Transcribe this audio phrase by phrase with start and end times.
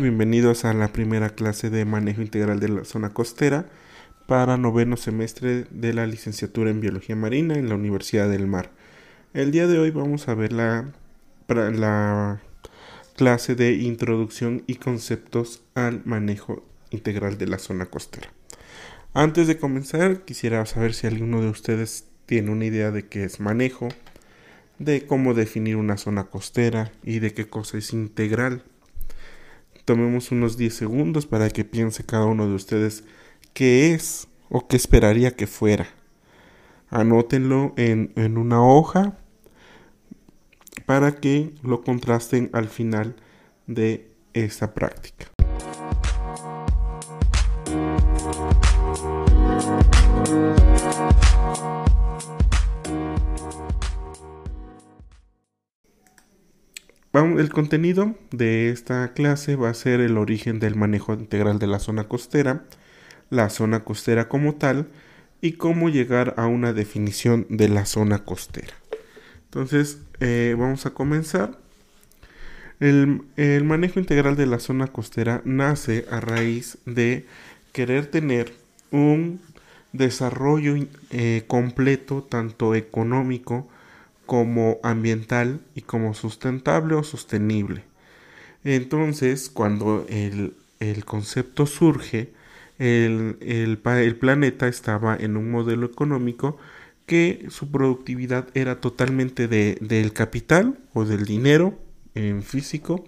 [0.00, 3.66] Bienvenidos a la primera clase de manejo integral de la zona costera
[4.26, 8.72] para noveno semestre de la licenciatura en Biología Marina en la Universidad del Mar.
[9.34, 10.92] El día de hoy vamos a ver la,
[11.48, 12.40] la
[13.14, 18.32] clase de introducción y conceptos al manejo integral de la zona costera.
[19.12, 23.38] Antes de comenzar, quisiera saber si alguno de ustedes tiene una idea de qué es
[23.38, 23.88] manejo,
[24.80, 28.64] de cómo definir una zona costera y de qué cosa es integral.
[29.84, 33.04] Tomemos unos 10 segundos para que piense cada uno de ustedes
[33.52, 35.88] qué es o qué esperaría que fuera.
[36.88, 39.18] Anótenlo en, en una hoja
[40.86, 43.16] para que lo contrasten al final
[43.66, 45.33] de esta práctica.
[57.38, 61.80] El contenido de esta clase va a ser el origen del manejo integral de la
[61.80, 62.64] zona costera,
[63.28, 64.88] la zona costera como tal
[65.40, 68.74] y cómo llegar a una definición de la zona costera.
[69.46, 71.58] Entonces, eh, vamos a comenzar.
[72.78, 73.24] El,
[73.64, 77.26] manejo integral de la zona costera nace a raíz de
[77.72, 78.52] querer tener
[78.90, 79.40] un
[79.92, 80.76] desarrollo
[81.10, 83.68] eh, completo, tanto económico,
[84.26, 87.84] como ambiental y como sustentable o sostenible.
[88.64, 90.54] Entonces, cuando el,
[91.04, 92.32] concepto surge,
[92.78, 96.58] el, el, planeta estaba en un modelo económico
[97.06, 101.78] que su productividad era totalmente de, del capital o del dinero
[102.14, 103.04] en físico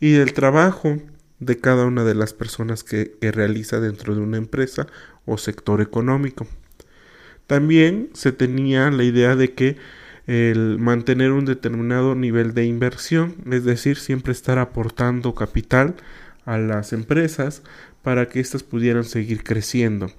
[0.00, 0.98] y del trabajo
[1.38, 4.86] de cada una de las personas que realiza dentro de una empresa
[5.24, 6.46] o sector económico.
[7.46, 9.76] También se tenía la idea de que
[10.26, 15.96] el mantener un determinado nivel de inversión, es decir, siempre estar aportando capital
[16.44, 17.62] a las empresas
[18.02, 20.10] para que éstas pudieran seguir creciendo.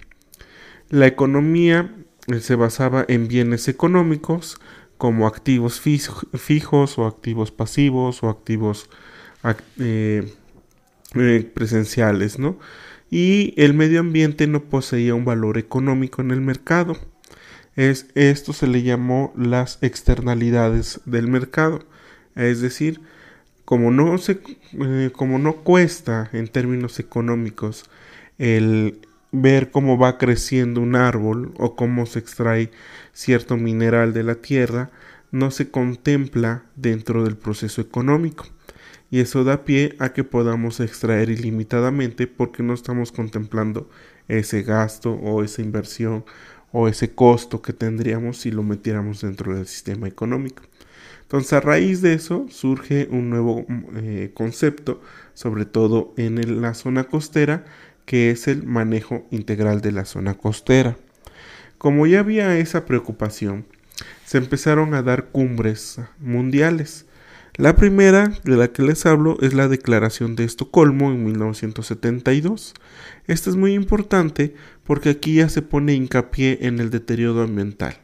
[0.89, 1.93] La economía
[2.27, 4.59] eh, se basaba en bienes económicos
[4.97, 8.89] como activos fijos o activos pasivos o activos
[9.79, 10.31] eh,
[11.15, 12.57] eh, presenciales, ¿no?
[13.09, 16.97] Y el medio ambiente no poseía un valor económico en el mercado
[17.75, 21.83] es esto se le llamó las externalidades del mercado,
[22.35, 23.01] es decir,
[23.65, 24.39] como no se
[24.73, 27.85] eh, como no cuesta en términos económicos
[28.37, 28.99] el
[29.31, 32.71] ver cómo va creciendo un árbol o cómo se extrae
[33.13, 34.91] cierto mineral de la tierra,
[35.31, 38.45] no se contempla dentro del proceso económico.
[39.09, 43.89] Y eso da pie a que podamos extraer ilimitadamente porque no estamos contemplando
[44.27, 46.25] ese gasto o esa inversión
[46.73, 50.63] o ese costo que tendríamos si lo metiéramos dentro del sistema económico.
[51.21, 55.01] Entonces a raíz de eso surge un nuevo eh, concepto,
[55.33, 57.63] sobre todo en la zona costera,
[58.05, 60.97] que es el manejo integral de la zona costera.
[61.77, 63.65] Como ya había esa preocupación,
[64.25, 67.05] se empezaron a dar cumbres mundiales
[67.55, 72.73] la primera de la que les hablo es la Declaración de Estocolmo en 1972.
[73.27, 77.95] Esta es muy importante porque aquí ya se pone hincapié en el deterioro ambiental.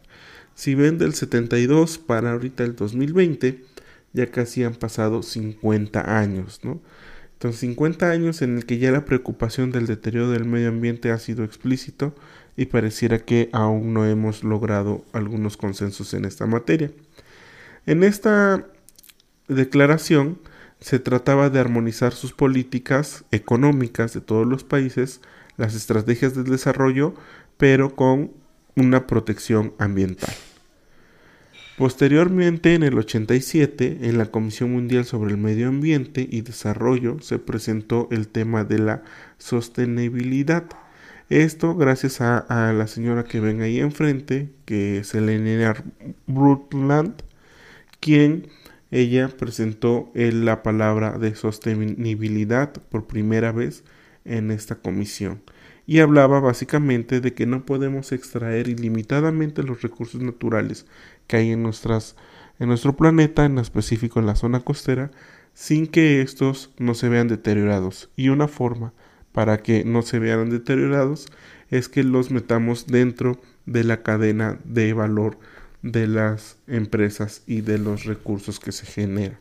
[0.53, 3.63] Si ven del 72 para ahorita el 2020,
[4.13, 6.79] ya casi han pasado 50 años, ¿no?
[7.33, 11.17] Entonces 50 años en el que ya la preocupación del deterioro del medio ambiente ha
[11.17, 12.13] sido explícito
[12.57, 16.91] y pareciera que aún no hemos logrado algunos consensos en esta materia.
[17.85, 18.67] En esta
[19.49, 20.39] declaración
[20.79, 25.21] se trataba de armonizar sus políticas económicas de todos los países,
[25.57, 27.13] las estrategias de desarrollo,
[27.57, 28.31] pero con
[28.75, 30.33] una protección ambiental.
[31.77, 37.39] Posteriormente, en el 87, en la Comisión Mundial sobre el Medio Ambiente y Desarrollo se
[37.39, 39.03] presentó el tema de la
[39.37, 40.65] sostenibilidad.
[41.29, 45.73] Esto gracias a, la señora que ven ahí enfrente, que es Elena
[46.27, 47.23] Brundtland,
[48.01, 48.49] quien
[48.91, 53.83] ella presentó la palabra de sostenibilidad por primera vez
[54.25, 55.41] en esta comisión
[55.89, 60.85] y hablaba básicamente de que no podemos extraer ilimitadamente los recursos naturales
[61.25, 62.15] que hay en, nuestras,
[62.59, 65.09] en nuestro planeta, en específico en la zona costera,
[65.55, 68.11] sin que estos no se vean deteriorados.
[68.15, 68.93] Y una forma
[69.31, 71.25] para que no se vean deteriorados
[71.71, 75.39] es que los metamos dentro de la cadena de valor
[75.81, 79.37] de las empresas y de los recursos que se generan.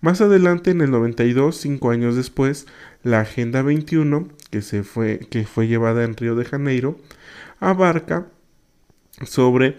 [0.00, 2.66] Más adelante, en el 92, cinco años después,
[3.02, 6.98] la Agenda 21, que, se fue, que fue llevada en Río de Janeiro,
[7.60, 8.26] abarca
[9.24, 9.78] sobre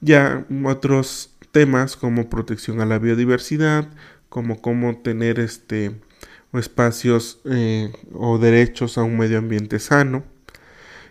[0.00, 3.88] ya otros temas como protección a la biodiversidad,
[4.28, 5.96] como cómo tener este,
[6.52, 10.24] espacios eh, o derechos a un medio ambiente sano.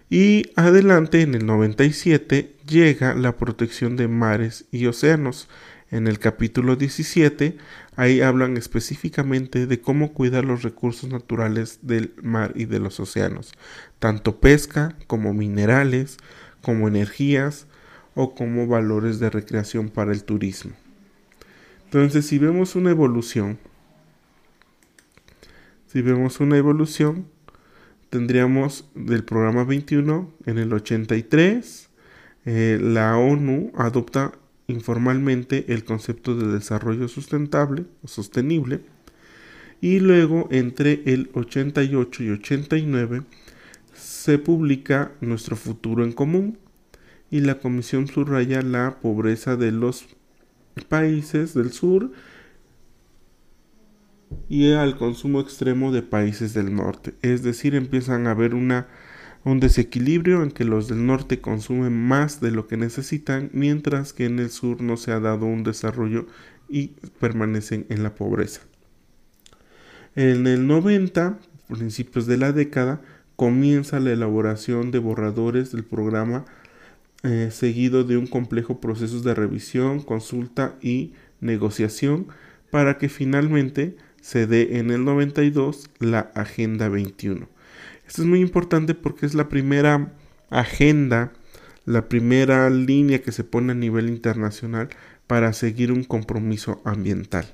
[0.10, 5.48] Y adelante, en el 97, llega la protección de mares y océanos.
[5.92, 7.58] En el capítulo 17,
[7.96, 13.54] ahí hablan específicamente de cómo cuidar los recursos naturales del mar y de los océanos,
[14.00, 16.18] tanto pesca como minerales,
[16.62, 17.68] como energías
[18.16, 20.72] o como valores de recreación para el turismo.
[21.86, 23.60] Entonces, si vemos una evolución,
[25.88, 27.28] si vemos una evolución,
[28.10, 31.90] tendríamos del programa 21 en el 83,
[32.46, 34.34] eh, la ONU adopta
[34.68, 38.82] informalmente el concepto de desarrollo sustentable sostenible
[39.82, 43.24] y luego entre el 88 y 89
[43.94, 46.58] se publica Nuestro futuro en común
[47.30, 50.06] y la comisión subraya la pobreza de los
[50.90, 52.12] países del sur
[54.50, 57.14] y al consumo extremo de países del norte.
[57.22, 58.88] Es decir, empiezan a haber una,
[59.44, 64.26] un desequilibrio en que los del norte consumen más de lo que necesitan, mientras que
[64.26, 66.28] en el sur no se ha dado un desarrollo
[66.70, 66.88] y
[67.20, 68.62] permanecen en la pobreza.
[70.16, 73.02] En el 90, principios de la década,
[73.36, 76.46] comienza la elaboración de borradores del programa
[77.24, 82.28] eh, seguido de un complejo proceso de revisión, consulta y negociación
[82.70, 87.48] para que finalmente se dé en el 92 la Agenda 21.
[88.08, 90.14] Esto es muy importante porque es la primera
[90.50, 91.32] agenda,
[91.86, 94.90] la primera línea que se pone a nivel internacional
[95.28, 97.54] para seguir un compromiso ambiental.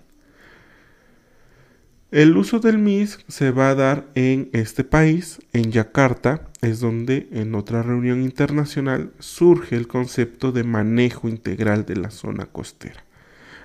[2.09, 7.27] El uso del MIS se va a dar en este país, en Yakarta, es donde
[7.33, 13.03] en otra reunión internacional surge el concepto de manejo integral de la zona costera.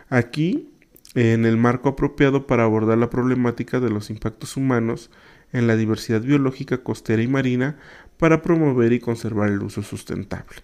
[0.09, 0.71] Aquí
[1.17, 5.11] en el marco apropiado para abordar la problemática de los impactos humanos
[5.51, 7.79] en la diversidad biológica costera y marina
[8.19, 10.59] para promover y conservar el uso sustentable.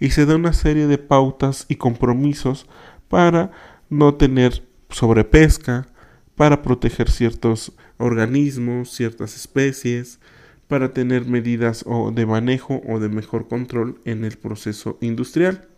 [0.00, 2.68] Y se da una serie de pautas y compromisos
[3.08, 3.52] para
[3.90, 5.86] no tener sobrepesca,
[6.34, 10.18] para proteger ciertos organismos, ciertas especies,
[10.66, 15.68] para tener medidas de manejo o de mejor control en el proceso industrial.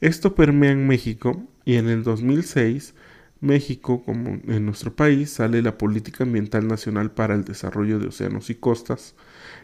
[0.00, 2.94] Esto permea en México y en el 2006
[3.40, 8.48] México, como en nuestro país, sale la Política Ambiental Nacional para el Desarrollo de Océanos
[8.48, 9.14] y Costas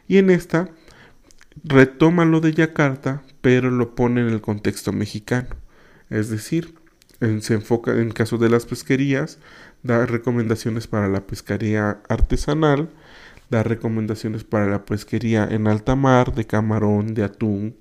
[0.07, 0.69] y en esta
[1.65, 5.49] retoma lo de Yakarta, pero lo pone en el contexto mexicano.
[6.11, 6.75] Es decir,
[7.41, 9.39] se enfoca en el caso de las pesquerías,
[9.83, 12.91] da recomendaciones para la pesquería artesanal,
[13.51, 17.77] da recomendaciones para la pesquería en alta mar, de camarón, de atún,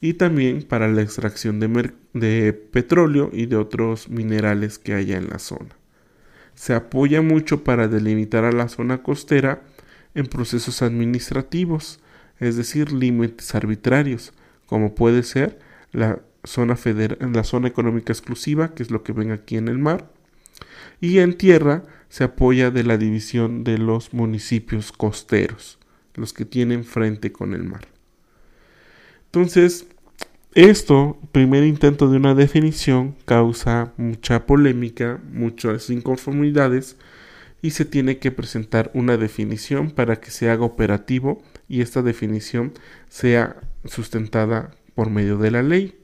[0.00, 5.38] y también para la extracción de, petróleo y de otros minerales que haya en la
[5.38, 5.76] zona.
[6.54, 9.62] Se apoya mucho para delimitar a la zona costera
[10.14, 12.00] en procesos administrativos,
[12.38, 14.32] es decir, límites arbitrarios,
[14.66, 15.58] como puede ser
[15.92, 16.76] la zona,
[17.32, 20.10] la zona económica exclusiva, que es lo que ven aquí en el mar,
[21.00, 25.78] y en tierra se apoya de la división de los municipios costeros,
[26.14, 27.97] los que tienen frente con el mar.
[29.28, 29.86] Entonces,
[30.54, 36.96] esto, primer intento de una definición, causa mucha polémica, muchas inconformidades
[37.60, 42.72] y se tiene que presentar una definición para que se haga operativo y esta definición
[43.08, 45.94] sea sustentada por medio de la ley.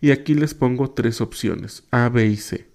[0.00, 2.66] Y aquí les pongo tres opciones, A, B y C.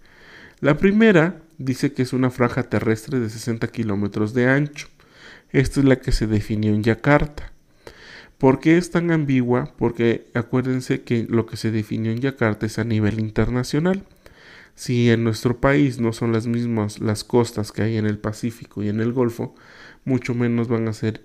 [0.59, 4.87] La primera dice que es una franja terrestre de 60 kilómetros de ancho.
[5.51, 7.52] Esta es la que se definió en Yakarta.
[8.43, 9.73] ¿Por qué es tan ambigua?
[9.77, 14.03] Porque acuérdense que lo que se definió en Yakarta es a nivel internacional.
[14.75, 18.83] Si en nuestro país no son las mismas las costas que hay en el Pacífico
[18.83, 19.55] y en el Golfo,
[20.03, 21.23] mucho menos van a ser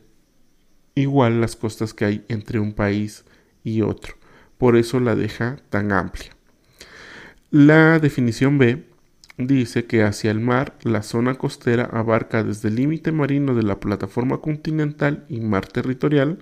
[0.95, 3.25] igual las costas que hay entre un país
[3.65, 4.15] y otro.
[4.57, 6.31] Por eso la deja tan amplia.
[7.51, 8.85] La definición B
[9.39, 13.81] dice que hacia el mar la zona costera abarca desde el límite marino de la
[13.81, 16.39] plataforma continental y mar territorial,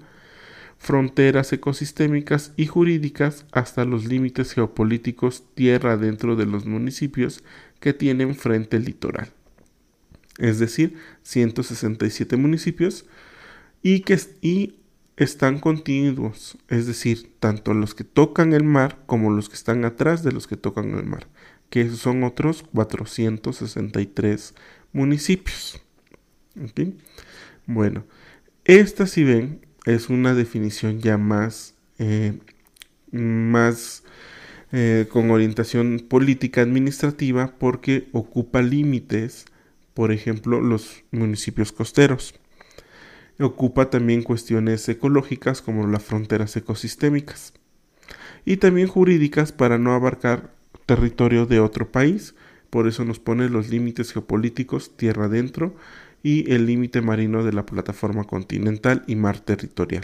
[0.79, 7.43] fronteras ecosistémicas y jurídicas hasta los límites geopolíticos tierra dentro de los municipios
[7.81, 9.31] que tienen frente litoral.
[10.39, 13.07] Es decir, 167 municipios
[13.83, 14.75] y que y
[15.17, 20.23] están continuos, es decir, tanto los que tocan el mar como los que están atrás
[20.23, 21.27] de los que tocan el mar,
[21.71, 24.55] que son otros 463
[24.93, 25.81] municipios.
[27.67, 28.05] Bueno,
[28.65, 32.39] esta si ven es una definición ya más, eh,
[33.13, 34.03] más
[34.73, 39.47] eh, con orientación política administrativa porque ocupa límites
[39.95, 42.35] por ejemplo los municipios costeros.
[43.39, 47.55] Ocupa también cuestiones ecológicas como las fronteras ecosistémicas
[48.45, 52.35] y también jurídicas para no abarcar territorio de otro país,
[52.71, 55.75] por eso nos pone los límites geopolíticos tierra adentro
[56.27, 60.03] y el límite marino de la plataforma continental y mar territorial.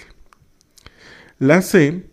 [1.40, 2.04] La C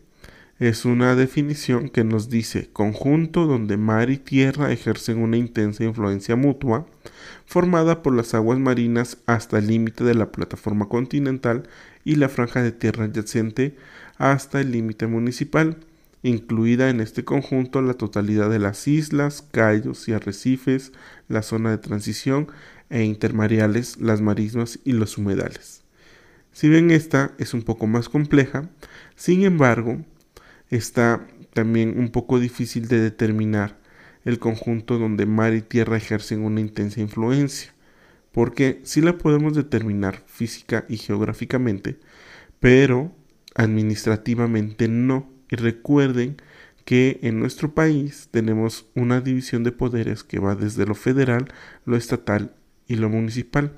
[0.58, 6.36] es una definición que nos dice conjunto donde mar y tierra ejercen una intensa influencia
[6.36, 6.88] mutua,
[7.46, 11.70] formada por las aguas marinas hasta el límite de la plataforma continental
[12.04, 13.76] y la franja de tierra adyacente
[14.18, 15.78] hasta el límite municipal,
[16.24, 20.94] incluida en este conjunto la totalidad de las islas, cayos y arrecifes,
[21.28, 22.48] la zona de transición
[22.90, 25.84] e intermareales, las marismas y los humedales.
[26.52, 28.70] Si bien esta es un poco más compleja,
[29.16, 30.04] sin embargo,
[30.70, 33.78] está también un poco difícil de determinar
[34.26, 37.74] el conjunto donde mar y tierra ejercen una intensa influencia,
[38.32, 42.00] porque sí la podemos determinar física y geográficamente,
[42.60, 43.12] pero
[43.56, 45.32] administrativamente no.
[45.52, 46.38] Y recuerden
[46.86, 51.48] que en nuestro país tenemos una división de poderes que va desde lo federal,
[51.86, 52.54] lo estatal
[52.90, 53.72] y lo municipal.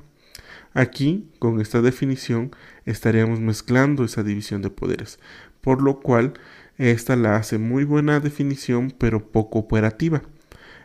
[0.73, 2.49] Aquí, con esta definición,
[2.85, 5.19] estaríamos mezclando esa división de poderes,
[5.59, 6.33] por lo cual
[6.79, 10.23] esta la hace muy buena definición, pero poco operativa.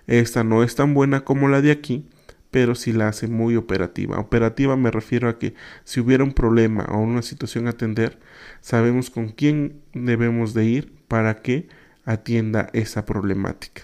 [0.07, 2.05] Esta no es tan buena como la de aquí,
[2.51, 4.19] pero sí la hace muy operativa.
[4.19, 5.55] Operativa me refiero a que
[5.85, 8.19] si hubiera un problema o una situación a atender,
[8.61, 11.69] sabemos con quién debemos de ir para que
[12.05, 13.83] atienda esa problemática.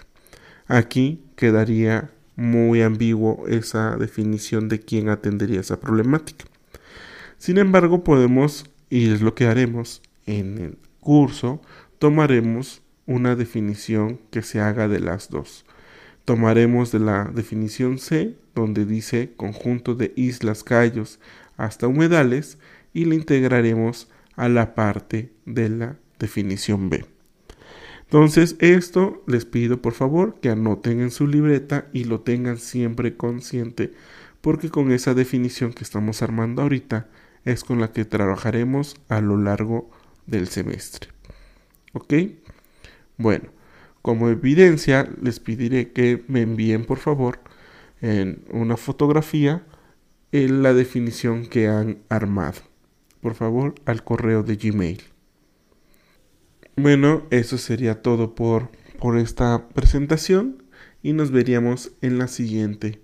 [0.67, 6.45] Aquí quedaría muy ambiguo esa definición de quién atendería esa problemática.
[7.37, 11.61] Sin embargo, podemos, y es lo que haremos en el curso,
[11.99, 15.65] tomaremos una definición que se haga de las dos.
[16.25, 21.19] Tomaremos de la definición C, donde dice conjunto de islas, callos
[21.57, 22.57] hasta humedales,
[22.93, 27.12] y la integraremos a la parte de la definición B.
[28.13, 33.17] Entonces, esto les pido por favor que anoten en su libreta y lo tengan siempre
[33.17, 33.91] consciente,
[34.39, 37.09] porque con esa definición que estamos armando ahorita
[37.43, 39.89] es con la que trabajaremos a lo largo
[40.27, 41.09] del semestre.
[41.93, 42.13] ¿Ok?
[43.17, 43.49] Bueno,
[44.03, 47.39] como evidencia les pediré que me envíen por favor
[47.99, 49.65] en una fotografía
[50.31, 52.61] en la definición que han armado.
[53.21, 55.12] Por favor, al correo de Gmail.
[56.75, 60.63] Bueno, eso sería todo por, por esta presentación
[61.03, 62.99] y nos veríamos en la siguiente.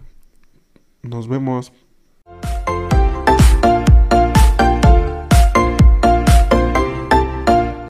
[1.04, 1.72] Nos vemos.